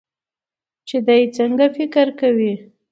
[0.87, 2.53] چې د څنګه فکر کوي